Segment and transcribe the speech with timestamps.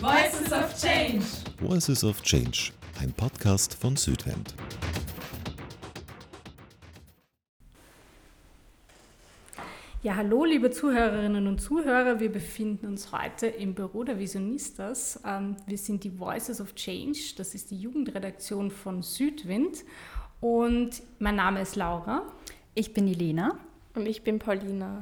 [0.00, 1.24] Voices of Change.
[1.58, 4.54] Voices of Change, ein Podcast von Südwind.
[10.02, 12.20] Ja, hallo liebe Zuhörerinnen und Zuhörer.
[12.20, 15.18] Wir befinden uns heute im Büro der Visionistas.
[15.24, 17.18] Ähm, wir sind die Voices of Change.
[17.38, 19.84] Das ist die Jugendredaktion von Südwind.
[20.40, 22.22] Und mein Name ist Laura.
[22.74, 23.58] Ich bin die Lena.
[23.94, 25.00] Und ich bin Paulina.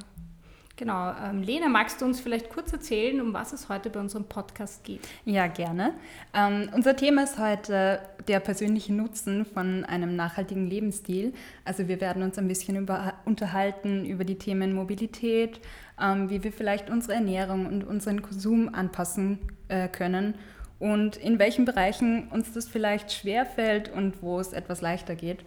[0.76, 1.12] Genau.
[1.24, 4.82] Ähm, Lena, magst du uns vielleicht kurz erzählen, um was es heute bei unserem Podcast
[4.82, 5.00] geht?
[5.24, 5.94] Ja, gerne.
[6.34, 11.32] Ähm, unser Thema ist heute der persönliche Nutzen von einem nachhaltigen Lebensstil.
[11.64, 15.60] Also wir werden uns ein bisschen über, unterhalten über die Themen Mobilität,
[16.02, 20.34] ähm, wie wir vielleicht unsere Ernährung und unseren Konsum anpassen äh, können
[20.80, 25.44] und in welchen Bereichen uns das vielleicht schwerfällt und wo es etwas leichter geht.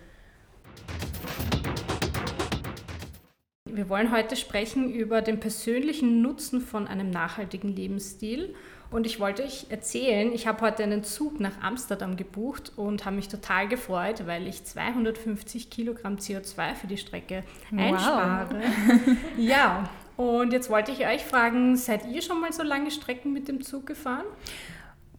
[3.77, 8.55] Wir wollen heute sprechen über den persönlichen Nutzen von einem nachhaltigen Lebensstil.
[8.89, 13.17] Und ich wollte euch erzählen, ich habe heute einen Zug nach Amsterdam gebucht und habe
[13.17, 18.61] mich total gefreut, weil ich 250 Kilogramm CO2 für die Strecke einspare.
[18.61, 19.15] Wow.
[19.37, 23.47] ja, und jetzt wollte ich euch fragen, seid ihr schon mal so lange Strecken mit
[23.47, 24.25] dem Zug gefahren?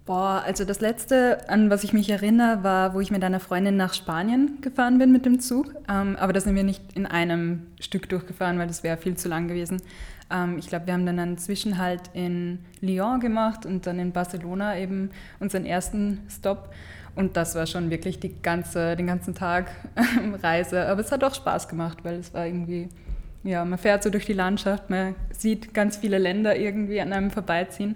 [0.09, 3.77] Boah, also das letzte, an was ich mich erinnere, war, wo ich mit einer Freundin
[3.77, 5.75] nach Spanien gefahren bin mit dem Zug.
[5.87, 9.29] Ähm, aber da sind wir nicht in einem Stück durchgefahren, weil das wäre viel zu
[9.29, 9.83] lang gewesen.
[10.31, 14.79] Ähm, ich glaube, wir haben dann einen Zwischenhalt in Lyon gemacht und dann in Barcelona
[14.79, 16.73] eben unseren ersten Stop.
[17.15, 19.71] Und das war schon wirklich die ganze, den ganzen Tag
[20.43, 20.89] Reise.
[20.89, 22.89] Aber es hat auch Spaß gemacht, weil es war irgendwie,
[23.45, 27.31] ja, man fährt so durch die Landschaft, man sieht ganz viele Länder irgendwie an einem
[27.31, 27.95] vorbeiziehen.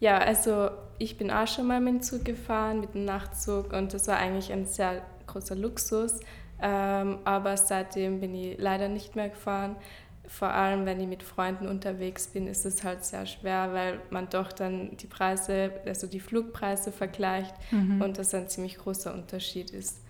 [0.00, 3.94] Ja, also ich bin auch schon mal mit dem Zug gefahren, mit dem Nachtzug und
[3.94, 6.20] das war eigentlich ein sehr großer Luxus.
[6.60, 9.76] Ähm, aber seitdem bin ich leider nicht mehr gefahren.
[10.26, 14.28] Vor allem, wenn ich mit Freunden unterwegs bin, ist es halt sehr schwer, weil man
[14.28, 18.02] doch dann die Preise, also die Flugpreise vergleicht mhm.
[18.02, 20.02] und das ein ziemlich großer Unterschied ist.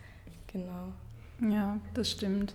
[0.49, 0.93] Genau.
[1.41, 2.55] Ja, das stimmt.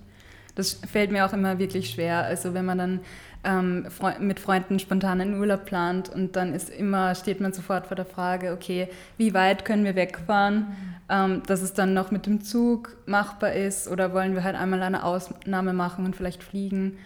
[0.56, 2.24] Das fällt mir auch immer wirklich schwer.
[2.24, 3.00] Also wenn man dann
[3.44, 3.88] ähm,
[4.20, 8.06] mit Freunden spontan einen Urlaub plant und dann ist immer, steht man sofort vor der
[8.06, 8.88] Frage, okay,
[9.18, 10.68] wie weit können wir wegfahren,
[11.10, 14.82] ähm, dass es dann noch mit dem Zug machbar ist oder wollen wir halt einmal
[14.82, 16.98] eine Ausnahme machen und vielleicht fliegen.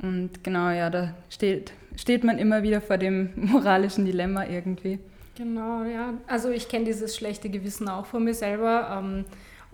[0.00, 4.98] Und genau, ja, da steht, steht man immer wieder vor dem moralischen Dilemma irgendwie.
[5.36, 6.14] Genau, ja.
[6.26, 9.00] Also ich kenne dieses schlechte Gewissen auch von mir selber.
[9.00, 9.24] Ähm,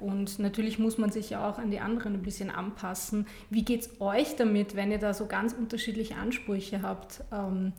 [0.04, 3.26] und natürlich muss man sich ja auch an die anderen ein bisschen anpassen.
[3.48, 7.72] Wie geht es euch damit, wenn ihr da so ganz unterschiedliche Ansprüche habt ähm,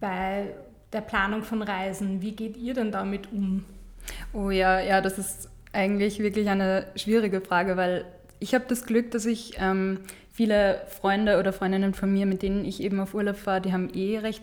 [0.00, 0.54] bei
[0.92, 2.20] der Planung von Reisen?
[2.20, 3.64] Wie geht ihr denn damit um?
[4.34, 8.04] Oh ja, ja, das ist eigentlich wirklich eine schwierige Frage, weil
[8.38, 10.00] ich habe das Glück, dass ich ähm,
[10.30, 13.88] viele Freunde oder Freundinnen von mir, mit denen ich eben auf Urlaub fahre, die haben
[13.94, 14.42] eh recht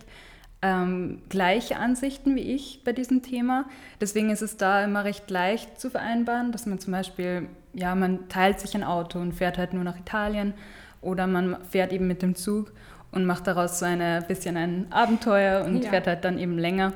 [0.62, 3.66] ähm, gleiche Ansichten wie ich bei diesem Thema.
[4.02, 8.28] Deswegen ist es da immer recht leicht zu vereinbaren, dass man zum Beispiel, ja, man
[8.30, 10.54] teilt sich ein Auto und fährt halt nur nach Italien
[11.02, 12.74] oder man fährt eben mit dem Zug
[13.12, 15.90] und macht daraus so ein bisschen ein Abenteuer und ja.
[15.90, 16.94] fährt halt dann eben länger.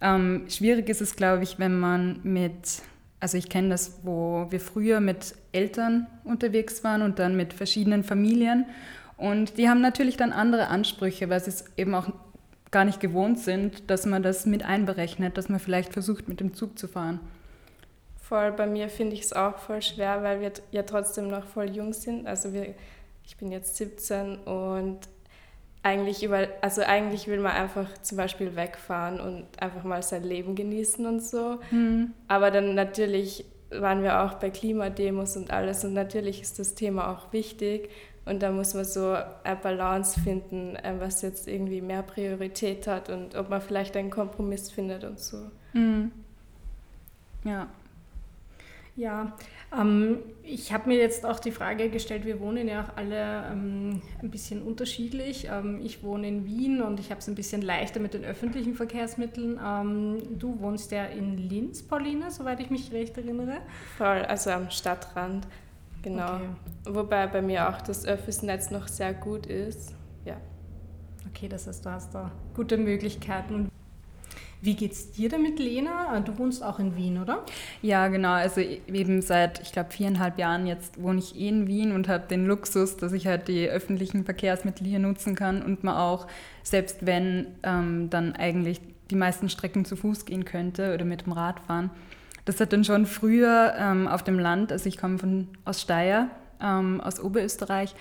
[0.00, 2.82] Ähm, schwierig ist es, glaube ich, wenn man mit,
[3.20, 8.04] also ich kenne das, wo wir früher mit Eltern unterwegs waren und dann mit verschiedenen
[8.04, 8.66] Familien.
[9.16, 12.08] Und die haben natürlich dann andere Ansprüche, weil sie es eben auch
[12.70, 16.54] gar nicht gewohnt sind, dass man das mit einberechnet, dass man vielleicht versucht, mit dem
[16.54, 17.20] Zug zu fahren.
[18.16, 21.70] Voll, bei mir finde ich es auch voll schwer, weil wir ja trotzdem noch voll
[21.70, 22.26] jung sind.
[22.26, 22.74] Also wir,
[23.24, 24.98] ich bin jetzt 17 und
[25.82, 30.56] eigentlich über, also eigentlich will man einfach zum Beispiel wegfahren und einfach mal sein Leben
[30.56, 31.60] genießen und so.
[31.70, 32.12] Mhm.
[32.26, 37.12] Aber dann natürlich waren wir auch bei Klimademos und alles und natürlich ist das Thema
[37.12, 37.90] auch wichtig
[38.26, 43.08] und da muss man so eine Balance finden, äh, was jetzt irgendwie mehr Priorität hat
[43.08, 45.38] und ob man vielleicht einen Kompromiss findet und so.
[45.72, 46.12] Mhm.
[47.44, 47.68] Ja.
[48.96, 49.36] Ja,
[49.78, 54.00] ähm, ich habe mir jetzt auch die Frage gestellt, wir wohnen ja auch alle ähm,
[54.22, 55.48] ein bisschen unterschiedlich.
[55.50, 58.74] Ähm, ich wohne in Wien und ich habe es ein bisschen leichter mit den öffentlichen
[58.74, 59.60] Verkehrsmitteln.
[59.62, 63.58] Ähm, du wohnst ja in Linz, Pauline, soweit ich mich recht erinnere.
[63.98, 65.46] Voll, also am Stadtrand.
[66.06, 66.36] Genau.
[66.36, 66.48] Okay.
[66.84, 69.92] Wobei bei mir auch das Öffis-Netz noch sehr gut ist.
[70.24, 70.36] Ja.
[71.28, 73.68] Okay, das heißt, du hast da gute Möglichkeiten.
[74.62, 76.20] Wie geht's dir damit, Lena?
[76.20, 77.44] Du wohnst auch in Wien, oder?
[77.82, 78.34] Ja, genau.
[78.34, 82.28] Also eben seit, ich glaube, viereinhalb Jahren jetzt wohne ich eh in Wien und habe
[82.28, 86.28] den Luxus, dass ich halt die öffentlichen Verkehrsmittel hier nutzen kann und man auch,
[86.62, 88.80] selbst wenn, ähm, dann eigentlich
[89.10, 91.90] die meisten Strecken zu Fuß gehen könnte oder mit dem Rad fahren.
[92.46, 96.30] Das hat dann schon früher ähm, auf dem Land, also ich komme von, aus Steyr,
[96.62, 97.94] ähm, aus Oberösterreich,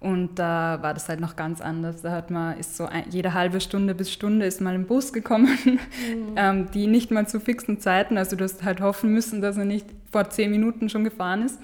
[0.00, 2.00] Und da war das halt noch ganz anders.
[2.00, 5.12] Da hat man, ist so ein, jede halbe Stunde bis Stunde ist mal ein Bus
[5.12, 6.34] gekommen, mhm.
[6.36, 8.16] ähm, die nicht mal zu fixen Zeiten.
[8.16, 11.60] Also du hast halt hoffen müssen, dass er nicht vor zehn Minuten schon gefahren ist.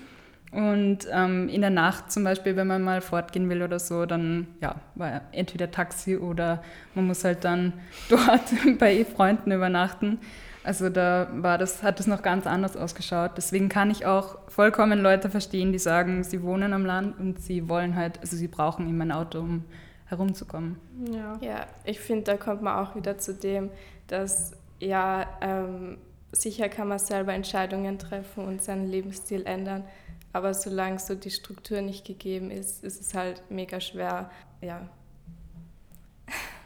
[0.52, 4.46] Und ähm, in der Nacht zum Beispiel, wenn man mal fortgehen will oder so, dann
[4.60, 6.62] ja, war entweder Taxi oder
[6.94, 7.72] man muss halt dann
[8.10, 8.42] dort
[8.78, 10.18] bei Freunden übernachten.
[10.66, 13.30] Also da war das, hat das noch ganz anders ausgeschaut.
[13.36, 17.68] Deswegen kann ich auch vollkommen Leute verstehen, die sagen, sie wohnen am Land und sie
[17.68, 19.62] wollen halt, also sie brauchen immer ein Auto, um
[20.06, 20.76] herumzukommen.
[21.12, 23.70] Ja, ja ich finde, da kommt man auch wieder zu dem,
[24.08, 25.98] dass ja, ähm,
[26.32, 29.84] sicher kann man selber Entscheidungen treffen und seinen Lebensstil ändern,
[30.32, 34.88] aber solange so die Struktur nicht gegeben ist, ist es halt mega schwer, ja.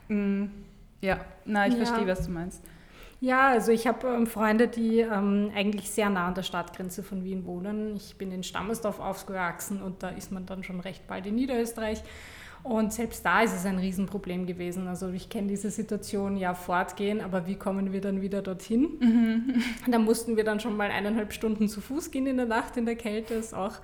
[0.09, 0.47] Mm,
[1.03, 1.85] ja, na, ich ja.
[1.85, 2.63] verstehe, was du meinst.
[3.21, 7.23] Ja, also ich habe ähm, Freunde, die ähm, eigentlich sehr nah an der Stadtgrenze von
[7.23, 7.95] Wien wohnen.
[7.97, 12.03] Ich bin in Stammersdorf aufgewachsen und da ist man dann schon recht bald in Niederösterreich.
[12.63, 14.87] Und selbst da ist es ein Riesenproblem gewesen.
[14.87, 18.99] Also ich kenne diese Situation, ja, fortgehen, aber wie kommen wir dann wieder dorthin?
[19.01, 19.63] Mhm.
[19.91, 22.87] Da mussten wir dann schon mal eineinhalb Stunden zu Fuß gehen in der Nacht in
[22.87, 23.37] der Kälte.
[23.37, 23.77] Das ist auch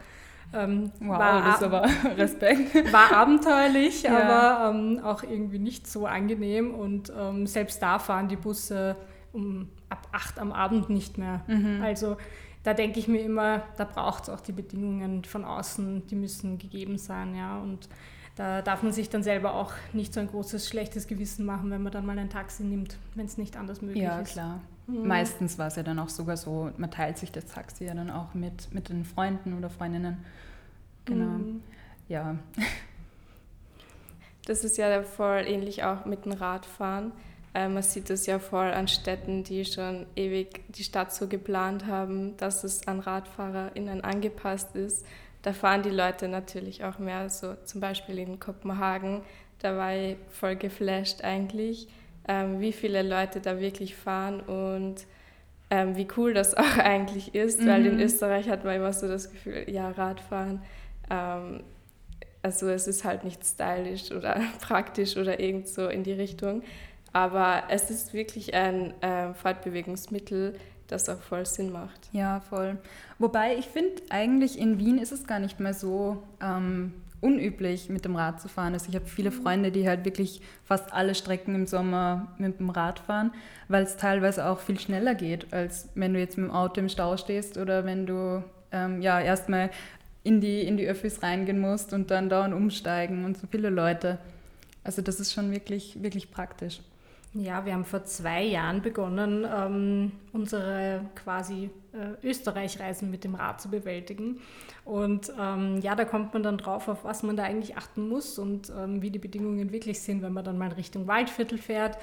[0.55, 1.87] ähm, wow, war, das ist aber
[2.17, 2.93] Respekt.
[2.93, 4.19] War abenteuerlich, ja.
[4.19, 6.75] aber ähm, auch irgendwie nicht so angenehm.
[6.75, 8.97] Und ähm, selbst da fahren die Busse
[9.37, 11.43] um ab acht am Abend nicht mehr.
[11.47, 11.83] Mhm.
[11.83, 12.17] Also
[12.65, 16.59] da denke ich mir immer, da braucht es auch die Bedingungen von außen, die müssen
[16.59, 17.61] gegeben sein, ja.
[17.61, 17.88] Und
[18.35, 21.83] da darf man sich dann selber auch nicht so ein großes schlechtes Gewissen machen, wenn
[21.83, 24.35] man dann mal ein Taxi nimmt, wenn es nicht anders möglich ja, ist.
[24.35, 24.61] Ja, klar.
[24.88, 25.06] Mhm.
[25.06, 28.11] Meistens war es ja dann auch sogar so, man teilt sich das Taxi ja dann
[28.11, 30.25] auch mit, mit den Freunden oder Freundinnen.
[31.05, 31.39] Genau.
[31.39, 31.62] Mhm.
[32.09, 32.37] Ja.
[34.47, 37.12] Das ist ja voll ähnlich auch mit dem Radfahren.
[37.56, 41.87] Äh, man sieht es ja voll an Städten, die schon ewig die Stadt so geplant
[41.87, 45.06] haben, dass es an RadfahrerInnen angepasst ist.
[45.41, 49.23] Da fahren die Leute natürlich auch mehr, so zum Beispiel in Kopenhagen.
[49.61, 51.88] Da war ich voll geflasht eigentlich,
[52.29, 55.06] ähm, wie viele Leute da wirklich fahren und
[55.70, 57.69] ähm, wie cool das auch eigentlich ist, mhm.
[57.69, 58.00] weil in mhm.
[58.03, 60.61] Österreich hat man immer so das Gefühl, ja, Radfahren,
[61.08, 61.62] ähm,
[62.43, 66.62] also es ist halt nicht stylisch oder praktisch oder irgend so in die Richtung.
[67.17, 70.55] Aber es ist wirklich ein äh, Fortbewegungsmittel,
[70.87, 72.11] das auch voll Sinn macht.
[72.13, 72.77] Ja, voll.
[73.19, 76.93] Wobei ich finde, eigentlich in Wien ist es gar nicht mehr so ähm,
[77.23, 78.75] unüblich, mit dem Rad zu fahren.
[78.75, 79.43] Also ich habe viele mhm.
[79.43, 83.33] Freunde, die halt wirklich fast alle Strecken im Sommer mit dem Rad fahren,
[83.69, 86.91] weil es teilweise auch viel schneller geht, als wenn du jetzt mit dem Auto im
[86.91, 89.71] Stau stehst oder wenn du ähm, ja erstmal
[90.23, 94.19] in die, in die Öffis reingehen musst und dann dauernd umsteigen und so viele Leute.
[94.85, 96.83] Also das ist schon wirklich, wirklich praktisch.
[97.38, 103.61] Ja, wir haben vor zwei Jahren begonnen, ähm, unsere quasi äh, Österreich-Reisen mit dem Rad
[103.61, 104.41] zu bewältigen.
[104.87, 108.38] Und ähm, ja, da kommt man dann drauf, auf was man da eigentlich achten muss
[108.38, 111.99] und ähm, wie die Bedingungen wirklich sind, wenn man dann mal Richtung Waldviertel fährt.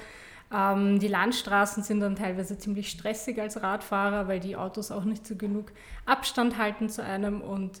[0.52, 5.26] Ähm, die Landstraßen sind dann teilweise ziemlich stressig als Radfahrer, weil die Autos auch nicht
[5.26, 5.72] so genug
[6.06, 7.40] Abstand halten zu einem.
[7.40, 7.80] Und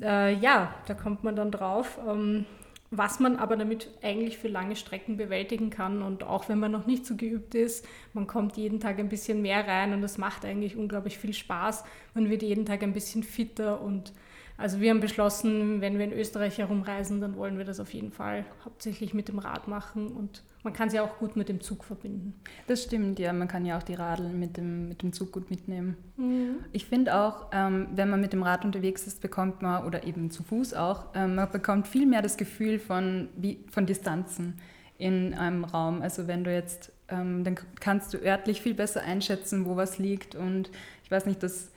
[0.00, 2.46] äh, ja, da kommt man dann drauf ähm,
[2.94, 6.02] was man aber damit eigentlich für lange Strecken bewältigen kann.
[6.02, 9.40] Und auch wenn man noch nicht so geübt ist, man kommt jeden Tag ein bisschen
[9.40, 11.84] mehr rein und es macht eigentlich unglaublich viel Spaß.
[12.12, 14.12] Man wird jeden Tag ein bisschen fitter und
[14.56, 18.12] also wir haben beschlossen, wenn wir in Österreich herumreisen, dann wollen wir das auf jeden
[18.12, 21.82] Fall hauptsächlich mit dem Rad machen und man kann sie auch gut mit dem Zug
[21.82, 22.34] verbinden.
[22.68, 25.50] Das stimmt, ja, man kann ja auch die Radl mit dem, mit dem Zug gut
[25.50, 25.96] mitnehmen.
[26.16, 26.56] Mhm.
[26.70, 30.30] Ich finde auch, ähm, wenn man mit dem Rad unterwegs ist, bekommt man, oder eben
[30.30, 34.60] zu Fuß auch, ähm, man bekommt viel mehr das Gefühl von, wie, von Distanzen
[34.98, 36.00] in einem Raum.
[36.00, 40.36] Also wenn du jetzt, ähm, dann kannst du örtlich viel besser einschätzen, wo was liegt
[40.36, 40.70] und
[41.02, 41.71] ich weiß nicht, das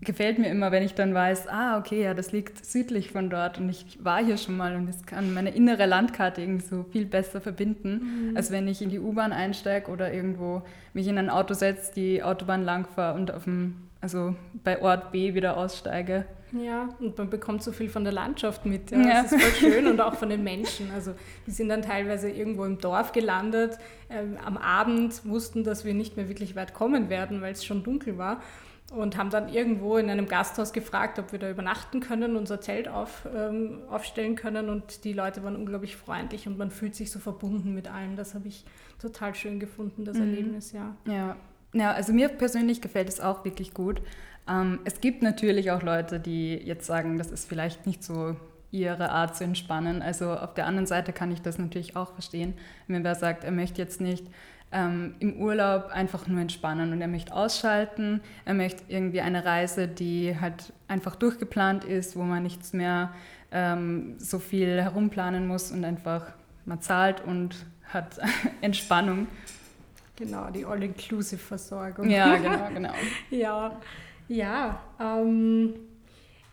[0.00, 3.58] gefällt mir immer, wenn ich dann weiß, ah, okay, ja, das liegt südlich von dort
[3.58, 7.04] und ich war hier schon mal und das kann meine innere Landkarte irgendwie so viel
[7.04, 8.36] besser verbinden, mhm.
[8.36, 10.62] als wenn ich in die U-Bahn einsteige oder irgendwo
[10.92, 15.34] mich in ein Auto setze, die Autobahn langfahre und auf dem, also bei Ort B
[15.34, 16.26] wieder aussteige.
[16.52, 18.90] Ja, und man bekommt so viel von der Landschaft mit.
[18.90, 19.00] Ja.
[19.00, 19.22] ja.
[19.22, 20.90] Das ist voll schön und auch von den Menschen.
[20.94, 21.12] Also
[21.46, 23.78] die sind dann teilweise irgendwo im Dorf gelandet.
[24.08, 27.82] Ähm, am Abend wussten, dass wir nicht mehr wirklich weit kommen werden, weil es schon
[27.82, 28.40] dunkel war
[28.92, 32.88] und haben dann irgendwo in einem Gasthaus gefragt, ob wir da übernachten können, unser Zelt
[32.88, 37.18] auf, ähm, aufstellen können und die Leute waren unglaublich freundlich und man fühlt sich so
[37.18, 38.16] verbunden mit allem.
[38.16, 38.64] Das habe ich
[38.98, 40.22] total schön gefunden, das mhm.
[40.22, 40.96] Erlebnis, ja.
[41.06, 41.36] ja.
[41.74, 44.00] Ja, also mir persönlich gefällt es auch wirklich gut.
[44.48, 48.36] Ähm, es gibt natürlich auch Leute, die jetzt sagen, das ist vielleicht nicht so
[48.70, 50.02] ihre Art zu entspannen.
[50.02, 52.54] Also auf der anderen Seite kann ich das natürlich auch verstehen,
[52.86, 54.26] wenn wer sagt, er möchte jetzt nicht
[54.72, 58.20] ähm, im Urlaub einfach nur entspannen und er möchte ausschalten.
[58.44, 63.12] Er möchte irgendwie eine Reise, die halt einfach durchgeplant ist, wo man nichts mehr
[63.50, 66.26] ähm, so viel herumplanen muss und einfach
[66.66, 67.56] man zahlt und
[67.92, 68.18] hat
[68.60, 69.26] Entspannung.
[70.16, 72.10] Genau, die All-Inclusive-Versorgung.
[72.10, 72.92] Ja, genau, genau.
[73.30, 73.80] ja,
[74.28, 74.80] ja.
[75.00, 75.74] Ähm,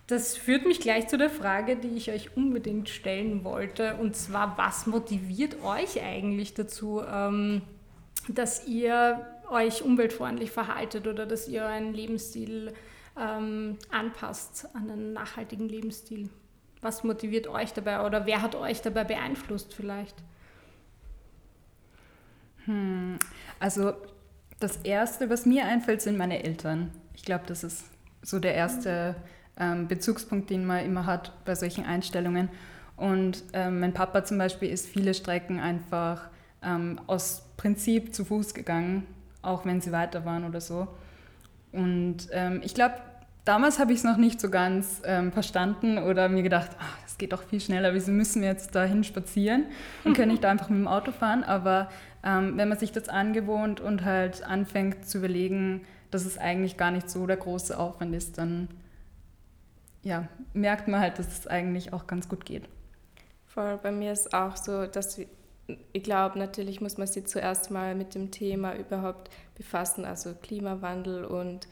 [0.08, 3.96] das führt mich gleich zu der Frage, die ich euch unbedingt stellen wollte.
[3.96, 7.64] Und zwar, was motiviert euch eigentlich dazu, ähm,
[8.28, 12.74] dass ihr euch umweltfreundlich verhaltet oder dass ihr euren Lebensstil
[13.20, 16.30] ähm, anpasst an einen nachhaltigen Lebensstil?
[16.82, 20.16] Was motiviert euch dabei oder wer hat euch dabei beeinflusst vielleicht?
[22.66, 23.18] Hm,
[23.60, 23.94] also
[24.60, 26.92] das Erste, was mir einfällt, sind meine Eltern.
[27.14, 27.86] Ich glaube, das ist
[28.22, 29.16] so der erste
[29.58, 32.50] ähm, Bezugspunkt, den man immer hat bei solchen Einstellungen.
[32.98, 36.30] Und ähm, mein Papa zum Beispiel ist viele Strecken einfach
[36.66, 39.06] ähm, aus Prinzip zu Fuß gegangen,
[39.42, 40.88] auch wenn sie weiter waren oder so.
[41.72, 42.96] Und ähm, ich glaube,
[43.46, 47.18] damals habe ich es noch nicht so ganz ähm, verstanden oder mir gedacht, ach, das
[47.18, 49.66] geht doch viel schneller, wieso müssen wir jetzt dahin spazieren
[50.04, 51.44] und können nicht da einfach mit dem Auto fahren.
[51.44, 51.90] Aber
[52.24, 55.82] ähm, wenn man sich das angewohnt und halt anfängt zu überlegen,
[56.12, 58.70] dass es eigentlich gar nicht so der große Aufwand ist, dann
[60.02, 62.70] ja, merkt man halt, dass es eigentlich auch ganz gut geht.
[63.48, 65.20] Voll, bei mir ist auch so, dass
[65.94, 71.26] ich glaube, natürlich muss man sich zuerst mal mit dem Thema überhaupt befassen, also Klimawandel
[71.26, 71.68] und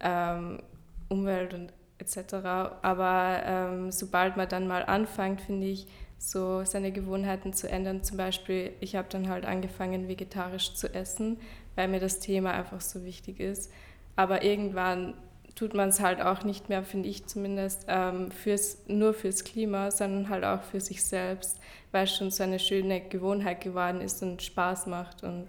[0.00, 0.60] ähm,
[1.08, 2.34] Umwelt und etc.
[2.82, 5.86] Aber ähm, sobald man dann mal anfängt, finde ich,
[6.18, 8.02] so seine Gewohnheiten zu ändern.
[8.02, 11.38] Zum Beispiel, ich habe dann halt angefangen, vegetarisch zu essen,
[11.76, 13.72] weil mir das Thema einfach so wichtig ist.
[14.16, 15.14] Aber irgendwann
[15.54, 19.90] tut man es halt auch nicht mehr, finde ich zumindest, ähm, fürs, nur fürs Klima,
[19.90, 21.58] sondern halt auch für sich selbst,
[21.92, 25.46] weil es schon so eine schöne Gewohnheit geworden ist und Spaß macht und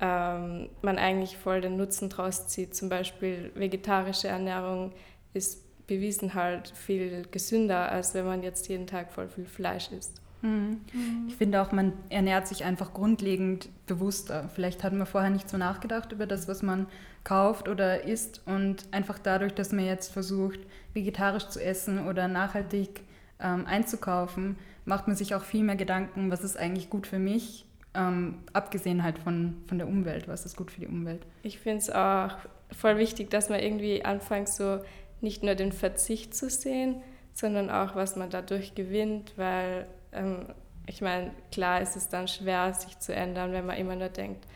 [0.00, 2.74] ähm, man eigentlich voll den Nutzen draus zieht.
[2.74, 4.92] Zum Beispiel vegetarische Ernährung
[5.32, 10.20] ist bewiesen halt viel gesünder, als wenn man jetzt jeden Tag voll viel Fleisch isst.
[10.44, 10.80] Mhm.
[11.26, 14.50] Ich finde auch, man ernährt sich einfach grundlegend bewusster.
[14.54, 16.86] Vielleicht hat man vorher nicht so nachgedacht über das, was man
[17.24, 20.60] kauft oder isst und einfach dadurch, dass man jetzt versucht,
[20.92, 23.00] vegetarisch zu essen oder nachhaltig
[23.40, 27.64] ähm, einzukaufen, macht man sich auch viel mehr Gedanken, was ist eigentlich gut für mich,
[27.94, 31.22] ähm, abgesehen halt von, von der Umwelt, was ist gut für die Umwelt.
[31.42, 32.36] Ich finde es auch
[32.70, 34.80] voll wichtig, dass man irgendwie anfängt, so
[35.22, 36.96] nicht nur den Verzicht zu sehen,
[37.32, 40.46] sondern auch, was man dadurch gewinnt, weil ähm,
[40.86, 44.46] ich meine, klar ist es dann schwer, sich zu ändern, wenn man immer nur denkt,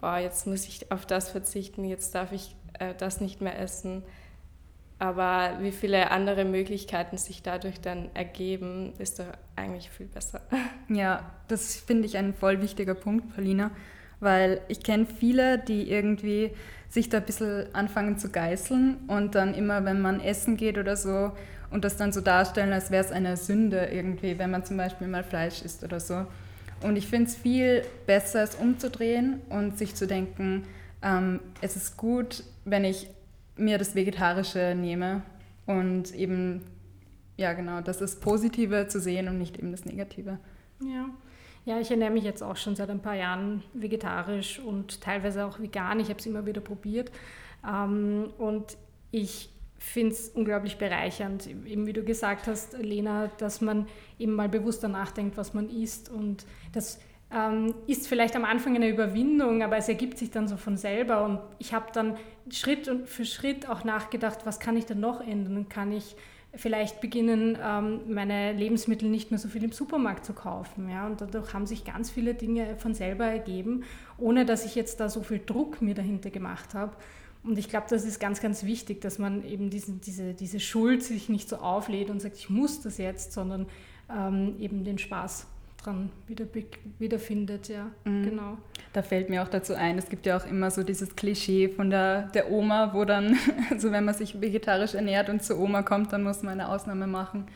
[0.00, 4.02] boah, jetzt muss ich auf das verzichten, jetzt darf ich äh, das nicht mehr essen.
[4.98, 10.40] Aber wie viele andere Möglichkeiten sich dadurch dann ergeben, ist doch eigentlich viel besser.
[10.88, 13.72] Ja, das finde ich ein voll wichtiger Punkt, Paulina,
[14.20, 16.52] weil ich kenne viele, die irgendwie
[16.88, 20.96] sich da ein bisschen anfangen zu geißeln und dann immer, wenn man essen geht oder
[20.96, 21.32] so,
[21.70, 25.08] und das dann so darstellen, als wäre es eine Sünde irgendwie, wenn man zum Beispiel
[25.08, 26.26] mal Fleisch isst oder so.
[26.82, 30.64] Und ich finde es viel besser, es umzudrehen und sich zu denken,
[31.02, 33.08] ähm, es ist gut, wenn ich
[33.56, 35.22] mir das Vegetarische nehme
[35.64, 36.62] und eben,
[37.36, 40.38] ja genau, das ist Positive zu sehen und nicht eben das Negative.
[40.82, 41.06] Ja.
[41.64, 45.58] Ja, ich ernähre mich jetzt auch schon seit ein paar Jahren vegetarisch und teilweise auch
[45.58, 45.98] vegan.
[45.98, 47.10] Ich habe es immer wieder probiert.
[47.68, 48.76] Ähm, und
[49.10, 53.86] ich finde es unglaublich bereichernd, eben wie du gesagt hast, Lena, dass man
[54.18, 56.08] eben mal bewusster nachdenkt, was man isst.
[56.08, 56.98] Und das
[57.30, 61.24] ähm, ist vielleicht am Anfang eine Überwindung, aber es ergibt sich dann so von selber.
[61.24, 62.16] Und ich habe dann
[62.50, 65.68] Schritt für Schritt auch nachgedacht, was kann ich denn noch ändern?
[65.68, 66.16] Kann ich
[66.54, 70.88] vielleicht beginnen, ähm, meine Lebensmittel nicht mehr so viel im Supermarkt zu kaufen.
[70.88, 71.06] Ja?
[71.06, 73.84] Und dadurch haben sich ganz viele Dinge von selber ergeben,
[74.18, 76.96] ohne dass ich jetzt da so viel Druck mir dahinter gemacht habe.
[77.46, 81.04] Und ich glaube, das ist ganz, ganz wichtig, dass man eben diesen, diese, diese Schuld
[81.04, 83.66] sich nicht so auflädt und sagt, ich muss das jetzt, sondern
[84.10, 85.46] ähm, eben den Spaß
[85.82, 86.46] dran wieder,
[86.98, 88.24] wiederfindet, ja, mhm.
[88.24, 88.58] genau.
[88.92, 91.90] Da fällt mir auch dazu ein, es gibt ja auch immer so dieses Klischee von
[91.90, 93.38] der, der Oma, wo dann,
[93.70, 97.06] also wenn man sich vegetarisch ernährt und zur Oma kommt, dann muss man eine Ausnahme
[97.06, 97.46] machen.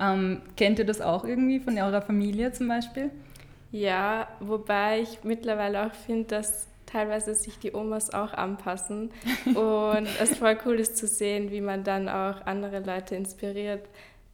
[0.00, 3.10] Ähm, kennt ihr das auch irgendwie von eurer Familie zum Beispiel?
[3.70, 9.10] Ja, wobei ich mittlerweile auch finde, dass teilweise sich die Omas auch anpassen
[9.46, 13.86] und es voll cool ist zu sehen, wie man dann auch andere Leute inspiriert,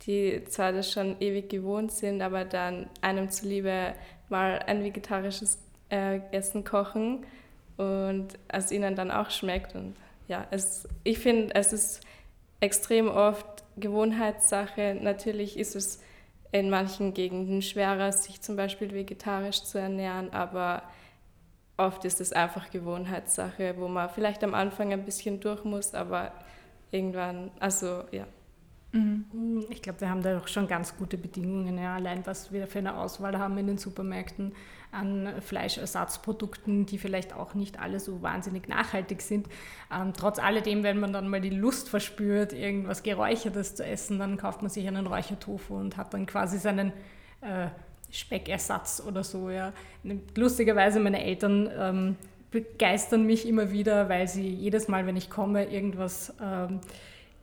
[0.07, 3.95] die zwar das schon ewig gewohnt sind, aber dann einem zuliebe
[4.29, 5.59] mal ein vegetarisches
[5.91, 7.25] äh, Essen kochen
[7.77, 9.75] und es ihnen dann auch schmeckt.
[9.75, 9.97] Und
[10.29, 12.01] ja, es, ich finde, es ist
[12.61, 14.97] extrem oft Gewohnheitssache.
[15.01, 16.01] Natürlich ist es
[16.53, 20.83] in manchen Gegenden schwerer, sich zum Beispiel vegetarisch zu ernähren, aber
[21.77, 26.33] oft ist es einfach Gewohnheitssache, wo man vielleicht am Anfang ein bisschen durch muss, aber
[26.91, 28.27] irgendwann, also ja.
[28.93, 29.67] Mhm.
[29.71, 31.77] Ich glaube, wir haben da auch schon ganz gute Bedingungen.
[31.79, 31.97] Ja.
[31.97, 34.53] Allein was wir für eine Auswahl haben in den Supermärkten
[34.93, 39.49] an Fleischersatzprodukten, die vielleicht auch nicht alle so wahnsinnig nachhaltig sind.
[39.93, 44.37] Ähm, trotz alledem, wenn man dann mal die Lust verspürt, irgendwas Geräuchertes zu essen, dann
[44.37, 46.93] kauft man sich einen Räuchertofu und hat dann quasi seinen
[47.41, 47.67] äh,
[48.11, 49.51] Speckersatz oder so.
[49.51, 49.73] Ja.
[50.35, 52.17] Lustigerweise, meine Eltern ähm,
[52.51, 56.81] begeistern mich immer wieder, weil sie jedes Mal, wenn ich komme, irgendwas ähm,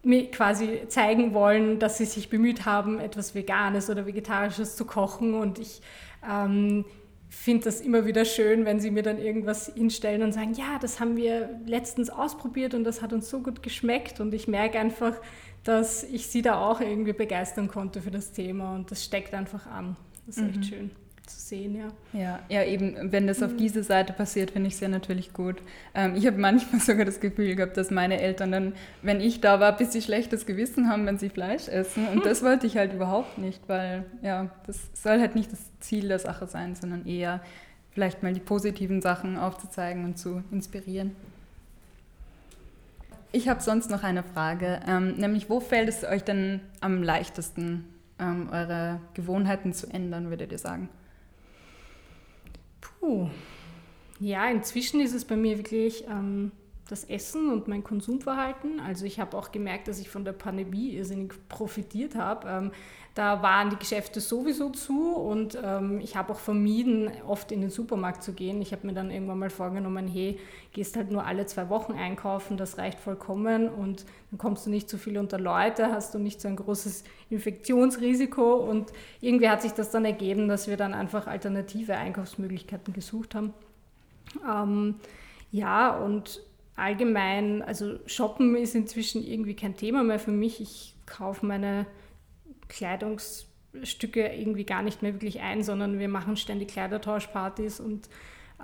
[0.04, 5.36] mir quasi zeigen wollen, dass sie sich bemüht haben, etwas Veganes oder Vegetarisches zu kochen.
[5.36, 5.82] Und ich
[6.28, 6.86] ähm,
[7.30, 11.00] finde das immer wieder schön, wenn sie mir dann irgendwas hinstellen und sagen, ja, das
[11.00, 14.20] haben wir letztens ausprobiert und das hat uns so gut geschmeckt.
[14.20, 15.14] Und ich merke einfach,
[15.64, 19.68] dass ich sie da auch irgendwie begeistern konnte für das Thema und das steckt einfach
[19.68, 19.96] an.
[20.26, 20.50] Das ist mhm.
[20.50, 20.92] echt schön
[21.32, 21.88] zu sehen, ja.
[22.20, 23.58] Ja, ja eben, wenn das auf mhm.
[23.58, 25.62] diese Seite passiert, finde ich es ja natürlich gut.
[25.94, 29.60] Ähm, ich habe manchmal sogar das Gefühl gehabt, dass meine Eltern dann, wenn ich da
[29.60, 32.08] war, ein bisschen schlechtes Gewissen haben, wenn sie Fleisch essen.
[32.08, 36.08] Und das wollte ich halt überhaupt nicht, weil ja, das soll halt nicht das Ziel
[36.08, 37.42] der Sache sein, sondern eher
[37.92, 41.16] vielleicht mal die positiven Sachen aufzuzeigen und zu inspirieren.
[43.34, 47.86] Ich habe sonst noch eine Frage, ähm, nämlich wo fällt es euch denn am leichtesten,
[48.20, 50.90] ähm, eure Gewohnheiten zu ändern, würdet ihr sagen?
[52.82, 53.30] Puh.
[54.20, 56.52] Ja, inzwischen ist es bei mir wirklich ähm,
[56.90, 58.82] das Essen und mein Konsumverhalten.
[58.82, 62.72] Also ich habe auch gemerkt, dass ich von der Pandemie irrsinnig profitiert habe.
[63.14, 67.70] Da waren die Geschäfte sowieso zu und ähm, ich habe auch vermieden, oft in den
[67.70, 68.62] Supermarkt zu gehen.
[68.62, 70.40] Ich habe mir dann irgendwann mal vorgenommen, hey,
[70.72, 74.90] gehst halt nur alle zwei Wochen einkaufen, das reicht vollkommen und dann kommst du nicht
[74.90, 79.74] so viel unter Leute, hast du nicht so ein großes Infektionsrisiko und irgendwie hat sich
[79.74, 83.54] das dann ergeben, dass wir dann einfach alternative Einkaufsmöglichkeiten gesucht haben.
[84.50, 84.96] Ähm,
[85.52, 86.42] ja, und
[86.78, 90.62] allgemein, also Shoppen ist inzwischen irgendwie kein Thema mehr für mich.
[90.62, 91.86] Ich kaufe meine
[92.72, 98.10] Kleidungsstücke irgendwie gar nicht mehr wirklich ein, sondern wir machen ständig Kleidertauschpartys und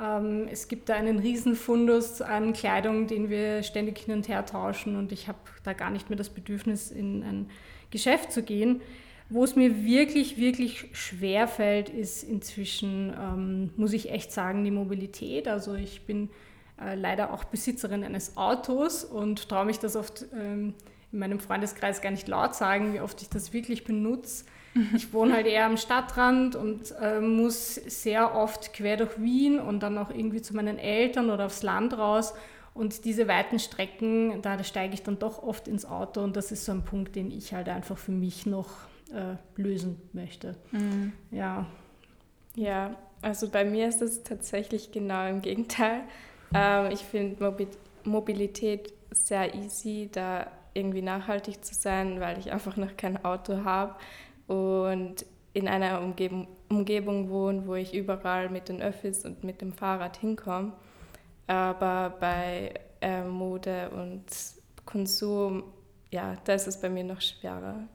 [0.02, 4.46] ähm, es gibt da einen riesen Fundus an Kleidung, den wir ständig hin und her
[4.46, 7.50] tauschen und ich habe da gar nicht mehr das Bedürfnis, in ein
[7.92, 8.82] Geschäft zu gehen.
[9.30, 14.72] Wo es mir wirklich, wirklich schwer fällt, ist inzwischen, ähm, muss ich echt sagen, die
[14.72, 15.50] Mobilität.
[15.50, 16.30] Also ich bin
[16.80, 20.76] äh, leider auch Besitzerin eines Autos und traue mich das oft ähm,
[21.12, 24.46] in meinem Freundeskreis gar nicht laut sagen, wie oft ich das wirklich benutze.
[24.74, 24.90] Mhm.
[24.96, 29.82] Ich wohne halt eher am Stadtrand und äh, muss sehr oft quer durch Wien und
[29.82, 32.34] dann auch irgendwie zu meinen Eltern oder aufs Land raus.
[32.74, 36.64] Und diese weiten Strecken, da, steige ich dann doch oft ins Auto und das ist
[36.64, 38.70] so ein Punkt, den ich halt einfach für mich noch
[39.12, 40.56] äh, lösen möchte.
[40.72, 41.14] Mhm.
[41.32, 41.66] Ja.
[42.56, 46.02] Ja, also bei mir ist es tatsächlich genau im Gegenteil.
[46.54, 47.56] Ähm, ich finde
[48.04, 53.96] Mobilität sehr easy, da irgendwie nachhaltig zu sein, weil ich einfach noch kein Auto habe
[54.48, 59.74] und in einer Umgebung, Umgebung wohne, wo ich überall mit den Öffis und mit dem
[59.74, 60.74] Fahrrad hinkomme.
[61.48, 64.26] Aber bei äh, Mode und
[64.86, 65.64] Konsum,
[66.12, 67.88] ja, da ist es bei mir noch schwerer.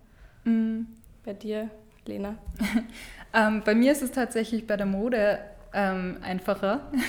[0.44, 0.88] Mhm.
[1.24, 1.70] Bei dir,
[2.04, 2.36] Lena?
[3.34, 5.38] ähm, bei mir ist es tatsächlich bei der Mode
[5.72, 6.90] ähm, einfacher.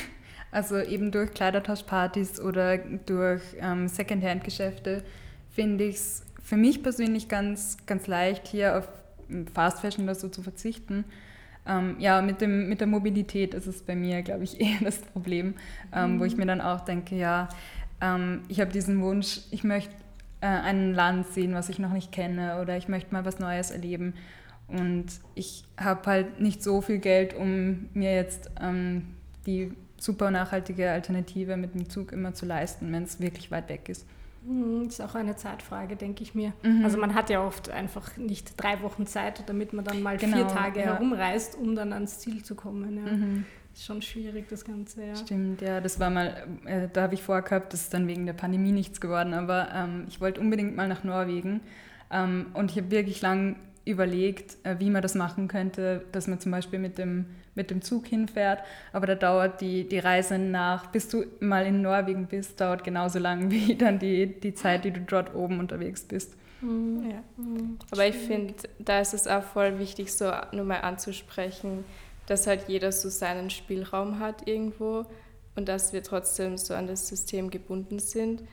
[0.51, 5.03] Also eben durch Kleidertauschpartys oder durch ähm, Secondhand-Geschäfte
[5.53, 8.87] finde ich es für mich persönlich ganz, ganz leicht, hier auf
[9.53, 11.05] Fast Fashion oder so zu verzichten.
[11.65, 14.97] Ähm, ja, mit, dem, mit der Mobilität ist es bei mir, glaube ich, eher das
[14.97, 15.55] Problem,
[15.93, 16.19] ähm, mhm.
[16.19, 17.49] wo ich mir dann auch denke, ja,
[18.01, 19.93] ähm, ich habe diesen Wunsch, ich möchte
[20.41, 23.71] äh, ein Land sehen, was ich noch nicht kenne oder ich möchte mal was Neues
[23.71, 24.13] erleben.
[24.67, 29.07] Und ich habe halt nicht so viel Geld, um mir jetzt ähm,
[29.45, 33.87] die super nachhaltige Alternative mit dem Zug immer zu leisten, wenn es wirklich weit weg
[33.87, 34.05] ist.
[34.45, 36.53] Hm, das ist auch eine Zeitfrage, denke ich mir.
[36.63, 36.83] Mhm.
[36.83, 40.37] Also man hat ja oft einfach nicht drei Wochen Zeit, damit man dann mal genau,
[40.37, 40.85] vier Tage ja.
[40.87, 42.97] herumreist, um dann ans Ziel zu kommen.
[42.97, 43.13] Ja.
[43.13, 43.45] Mhm.
[43.73, 45.15] Ist schon schwierig, das Ganze, ja.
[45.15, 48.33] Stimmt, ja, das war mal, äh, da habe ich vorgehabt, das ist dann wegen der
[48.33, 51.61] Pandemie nichts geworden, aber ähm, ich wollte unbedingt mal nach Norwegen
[52.11, 56.39] ähm, und ich habe wirklich lang überlegt, äh, wie man das machen könnte, dass man
[56.39, 60.87] zum Beispiel mit dem, mit dem Zug hinfährt, aber da dauert die, die Reise nach,
[60.87, 64.91] bis du mal in Norwegen bist, dauert genauso lang wie dann die, die Zeit, die
[64.91, 66.35] du dort oben unterwegs bist.
[66.61, 67.09] Mhm.
[67.09, 67.23] Ja.
[67.37, 67.77] Mhm.
[67.91, 71.83] Aber ich finde, da ist es auch voll wichtig, so nur mal anzusprechen,
[72.25, 75.05] dass halt jeder so seinen Spielraum hat irgendwo
[75.55, 78.43] und dass wir trotzdem so an das System gebunden sind.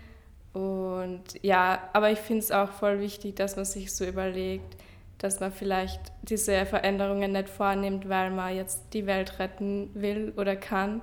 [0.53, 4.77] Und ja, aber ich finde es auch voll wichtig, dass man sich so überlegt,
[5.20, 10.56] dass man vielleicht diese Veränderungen nicht vornimmt, weil man jetzt die Welt retten will oder
[10.56, 11.02] kann,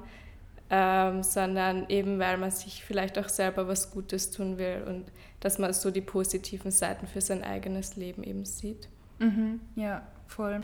[0.70, 5.06] ähm, sondern eben weil man sich vielleicht auch selber was Gutes tun will und
[5.40, 8.90] dass man so die positiven Seiten für sein eigenes Leben eben sieht.
[9.20, 10.62] Mhm, ja, voll.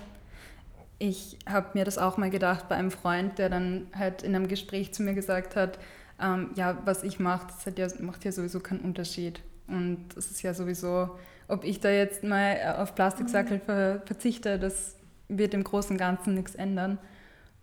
[0.97, 4.47] Ich habe mir das auch mal gedacht bei einem Freund, der dann halt in einem
[4.47, 5.77] Gespräch zu mir gesagt hat,
[6.19, 9.41] ähm, ja, was ich mache, das ja, macht ja sowieso keinen Unterschied.
[9.67, 14.95] Und es ist ja sowieso, ob ich da jetzt mal auf Plastiksackel ver verzichte, das
[15.27, 16.97] wird im Großen und Ganzen nichts ändern.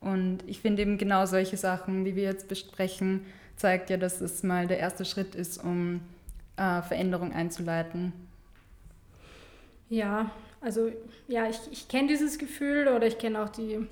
[0.01, 4.43] Und ich finde eben genau solche Sachen, wie wir jetzt besprechen, zeigt ja, dass es
[4.43, 6.01] mal der erste Schritt ist, um
[6.57, 8.13] äh, Veränderung einzuleiten.
[9.91, 10.91] Ja, also
[11.29, 13.87] ja, ich, ich kenne dieses Gefühl oder ich kenne auch die,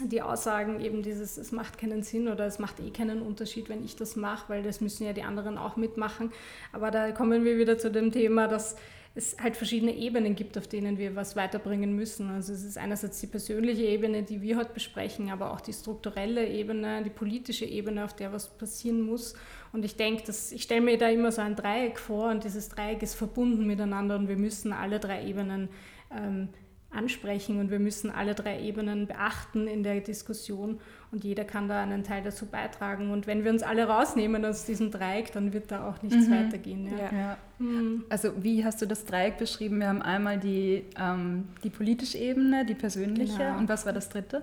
[0.00, 3.84] die Aussagen eben dieses, es macht keinen Sinn oder es macht eh keinen Unterschied, wenn
[3.84, 6.32] ich das mache, weil das müssen ja die anderen auch mitmachen.
[6.72, 8.76] Aber da kommen wir wieder zu dem Thema, dass
[9.16, 12.30] es halt verschiedene Ebenen gibt, auf denen wir was weiterbringen müssen.
[12.30, 16.48] Also es ist einerseits die persönliche Ebene, die wir heute besprechen, aber auch die strukturelle
[16.48, 19.34] Ebene, die politische Ebene, auf der was passieren muss.
[19.72, 23.02] Und ich denke, ich stelle mir da immer so ein Dreieck vor und dieses Dreieck
[23.02, 25.68] ist verbunden miteinander und wir müssen alle drei Ebenen
[26.10, 26.48] ähm,
[26.90, 30.80] ansprechen und wir müssen alle drei Ebenen beachten in der Diskussion
[31.14, 33.12] und jeder kann da einen Teil dazu beitragen.
[33.12, 36.32] Und wenn wir uns alle rausnehmen aus diesem Dreieck, dann wird da auch nichts mhm.
[36.32, 36.88] weitergehen.
[36.90, 37.16] Ja.
[37.16, 37.38] Ja.
[37.60, 38.04] Mhm.
[38.08, 39.78] Also wie hast du das Dreieck beschrieben?
[39.78, 43.58] Wir haben einmal die, ähm, die politische Ebene, die persönliche genau.
[43.58, 44.42] und was war das dritte?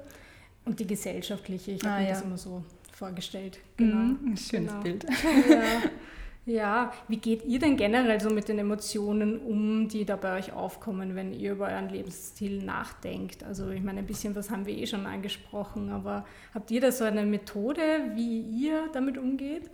[0.63, 1.71] Und die gesellschaftliche.
[1.71, 2.13] Ich ah, habe mir ja.
[2.13, 3.59] das immer so vorgestellt.
[3.75, 3.95] Genau.
[3.97, 4.79] Mhm, schönes genau.
[4.81, 5.05] Bild.
[6.51, 6.91] Ja.
[7.07, 11.15] Wie geht ihr denn generell so mit den Emotionen um, die da bei euch aufkommen,
[11.15, 13.43] wenn ihr über euren Lebensstil nachdenkt?
[13.43, 16.91] Also ich meine, ein bisschen was haben wir eh schon angesprochen, aber habt ihr da
[16.91, 19.69] so eine Methode, wie ihr damit umgeht?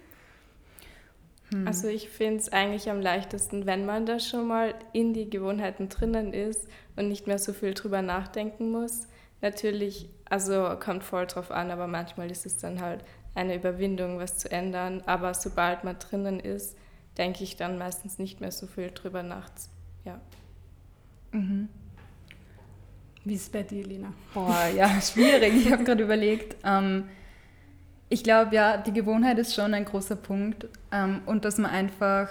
[1.52, 1.68] Hm.
[1.68, 5.90] Also ich finde es eigentlich am leichtesten, wenn man da schon mal in die Gewohnheiten
[5.90, 9.08] drinnen ist und nicht mehr so viel drüber nachdenken muss.
[9.42, 13.04] Natürlich, also kommt voll drauf an, aber manchmal ist es dann halt
[13.38, 15.04] eine Überwindung, was zu ändern.
[15.06, 16.78] Aber sobald man drinnen ist,
[17.18, 19.70] denke ich dann meistens nicht mehr so viel drüber nachts.
[20.04, 20.20] Ja.
[21.32, 21.70] Mhm.
[23.24, 24.14] Wie ist es bei dir, Lina?
[24.34, 25.54] Boah, ja, schwierig.
[25.56, 26.56] Ich habe gerade überlegt.
[26.64, 27.06] Ähm,
[28.10, 30.68] ich glaube, ja, die Gewohnheit ist schon ein großer Punkt.
[30.92, 32.30] Ähm, und dass man einfach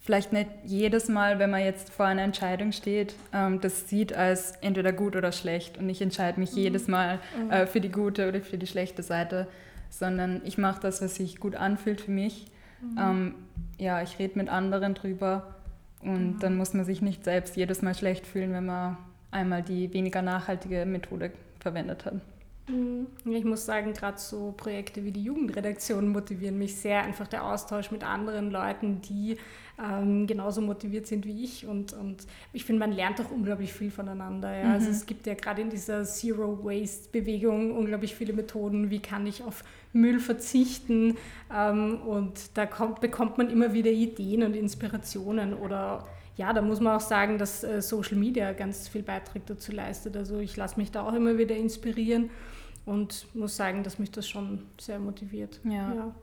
[0.00, 4.52] vielleicht nicht jedes Mal, wenn man jetzt vor einer Entscheidung steht, ähm, das sieht als
[4.60, 5.78] entweder gut oder schlecht.
[5.78, 6.58] Und ich entscheide mich mhm.
[6.58, 7.50] jedes Mal mhm.
[7.50, 9.48] äh, für die gute oder für die schlechte Seite,
[9.98, 12.46] sondern ich mache das, was sich gut anfühlt für mich.
[12.80, 12.98] Mhm.
[12.98, 13.34] Ähm,
[13.78, 15.54] ja, ich rede mit anderen drüber
[16.00, 16.38] und mhm.
[16.40, 18.96] dann muss man sich nicht selbst jedes Mal schlecht fühlen, wenn man
[19.30, 22.14] einmal die weniger nachhaltige Methode verwendet hat.
[22.66, 23.06] Mhm.
[23.26, 27.02] Ich muss sagen, gerade so Projekte wie die Jugendredaktion motivieren mich sehr.
[27.02, 29.36] Einfach der Austausch mit anderen Leuten, die
[29.78, 31.66] ähm, genauso motiviert sind wie ich.
[31.66, 34.56] Und, und ich finde, man lernt auch unglaublich viel voneinander.
[34.56, 34.64] Ja?
[34.66, 34.72] Mhm.
[34.72, 38.90] Also es gibt ja gerade in dieser Zero-Waste-Bewegung unglaublich viele Methoden.
[38.90, 41.16] Wie kann ich auf Müll verzichten?
[41.54, 46.80] Ähm, und da kommt, bekommt man immer wieder Ideen und Inspirationen oder ja, da muss
[46.80, 50.16] man auch sagen, dass äh, Social Media ganz viel Beitrag dazu leistet.
[50.16, 52.30] Also ich lasse mich da auch immer wieder inspirieren
[52.86, 55.60] und muss sagen, dass mich das schon sehr motiviert.
[55.64, 55.94] Ja.
[55.94, 56.14] ja.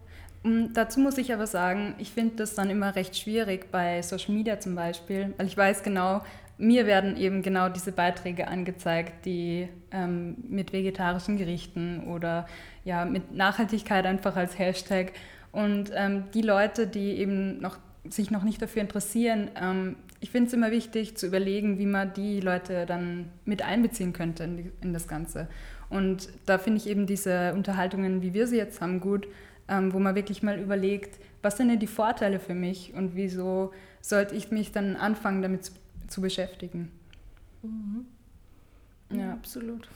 [0.44, 4.34] Um, dazu muss ich aber sagen, ich finde das dann immer recht schwierig bei Social
[4.34, 6.22] Media zum Beispiel, weil ich weiß genau,
[6.58, 12.48] mir werden eben genau diese Beiträge angezeigt, die ähm, mit vegetarischen Gerichten oder
[12.86, 15.14] ja, mit Nachhaltigkeit einfach als Hashtag.
[15.52, 17.78] Und ähm, die Leute, die eben noch,
[18.10, 22.14] sich noch nicht dafür interessieren, ähm, ich finde es immer wichtig zu überlegen, wie man
[22.14, 25.48] die Leute dann mit einbeziehen könnte in, die, in das Ganze.
[25.90, 29.28] Und da finde ich eben diese Unterhaltungen, wie wir sie jetzt haben, gut,
[29.68, 33.72] ähm, wo man wirklich mal überlegt, was sind denn die Vorteile für mich und wieso
[34.00, 35.74] sollte ich mich dann anfangen, damit zu,
[36.08, 36.92] zu beschäftigen.
[37.64, 38.06] Mhm.
[39.10, 39.90] Ja, absolut.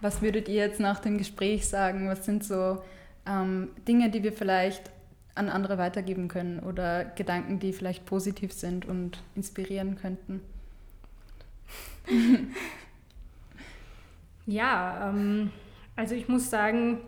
[0.00, 2.08] Was würdet ihr jetzt nach dem Gespräch sagen?
[2.08, 2.82] Was sind so
[3.26, 4.90] ähm, Dinge, die wir vielleicht
[5.34, 10.40] an andere weitergeben können oder Gedanken, die vielleicht positiv sind und inspirieren könnten?
[14.46, 15.50] Ja, ähm,
[15.94, 16.98] also ich muss sagen,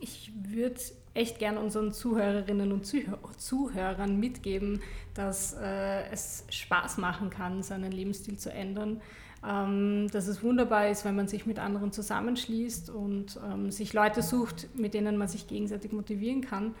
[0.00, 0.80] ich würde
[1.12, 4.80] echt gern unseren Zuhörerinnen und Zuhör Zuhörern mitgeben,
[5.14, 9.00] dass äh, es Spaß machen kann, seinen Lebensstil zu ändern.
[9.46, 14.22] Ähm, dass es wunderbar ist, wenn man sich mit anderen zusammenschließt und ähm, sich Leute
[14.22, 16.74] sucht, mit denen man sich gegenseitig motivieren kann.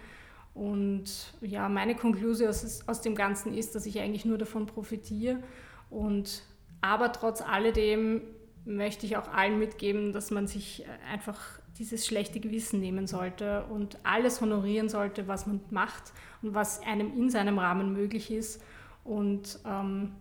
[0.56, 5.42] Und ja, meine Konklusion aus, aus dem Ganzen ist, dass ich eigentlich nur davon profitiere
[5.90, 6.42] und
[6.80, 8.22] aber trotz alledem
[8.64, 11.38] möchte ich auch allen mitgeben, dass man sich äh, einfach
[11.78, 17.12] dieses schlechte Gewissen nehmen sollte und alles honorieren sollte, was man macht und was einem
[17.18, 18.62] in seinem Rahmen möglich ist.
[19.04, 20.12] Und ähm,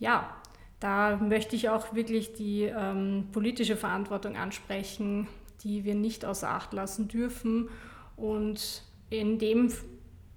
[0.00, 0.34] ja,
[0.80, 5.28] da möchte ich auch wirklich die ähm, politische Verantwortung ansprechen,
[5.62, 7.68] die wir nicht außer Acht lassen dürfen.
[8.16, 9.72] Und in dem,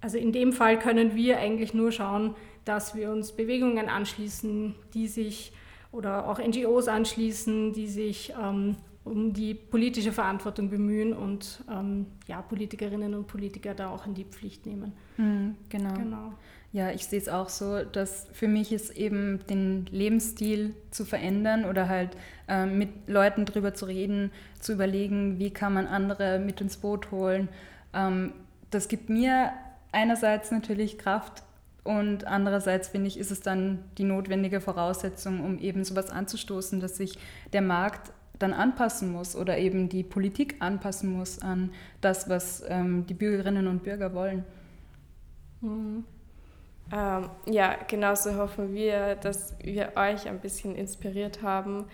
[0.02, 2.36] also in dem Fall können wir eigentlich nur schauen,
[2.66, 5.54] dass wir uns Bewegungen anschließen, die sich
[5.92, 12.42] oder auch NGOs anschließen, die sich ähm, um die politische Verantwortung bemühen und ähm, ja,
[12.42, 14.94] Politikerinnen und Politiker da auch in die Pflicht nehmen.
[15.18, 15.94] Mhm, genau.
[15.94, 16.34] genau.
[16.74, 21.64] Ja, ich sehe es auch so, dass für mich ist eben den Lebensstil zu verändern
[21.64, 22.18] oder halt
[22.50, 27.12] äh, mit Leuten drüber zu reden, zu überlegen, wie kann man andere mit ins Boot
[27.12, 27.48] holen.
[27.94, 28.34] Ähm,
[28.76, 29.52] das gibt mir
[29.92, 31.44] einerseits natürlich Kraft
[31.86, 36.98] und andererseits finde ich, ist es dann die notwendige Voraussetzung, um eben sowas anzustoßen, dass
[36.98, 37.18] sich
[37.54, 43.06] der Markt dann anpassen muss oder eben die Politik anpassen muss an das, was ähm,
[43.06, 44.44] die Bürgerinnen und Bürger wollen.
[45.62, 46.04] Mhm.
[46.92, 51.86] Ähm, ja, genauso hoffen wir, dass wir euch ein bisschen inspiriert haben,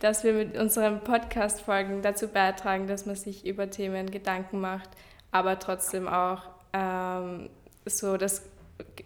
[0.00, 4.90] dass wir mit unseren Podcast-Folgen dazu beitragen, dass man sich über Themen Gedanken macht,
[5.34, 6.42] aber trotzdem auch
[6.72, 7.50] ähm,
[7.84, 8.42] so, dass,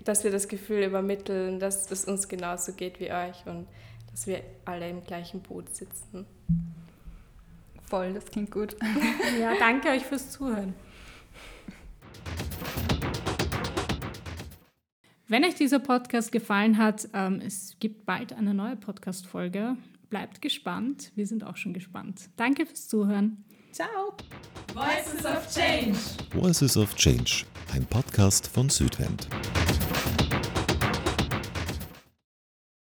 [0.04, 3.66] dass wir das Gefühl übermitteln, dass es uns genauso geht wie euch und
[4.10, 6.26] dass wir alle im gleichen Boot sitzen.
[7.86, 8.76] Voll, das klingt gut.
[9.40, 10.74] ja, danke euch fürs Zuhören.
[15.28, 19.78] Wenn euch dieser Podcast gefallen hat, ähm, es gibt bald eine neue Podcast-Folge.
[20.10, 21.10] Bleibt gespannt.
[21.14, 22.28] Wir sind auch schon gespannt.
[22.36, 23.44] Danke fürs Zuhören.
[23.78, 24.12] Ciao.
[24.74, 25.96] Voices of Change.
[26.32, 29.28] Voices of Change, ein Podcast von Südwend.